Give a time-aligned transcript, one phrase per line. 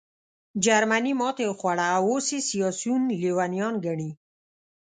[0.65, 4.11] جرمني ماتې وخوړه او اوس یې سیاسیون لېونیان ګڼې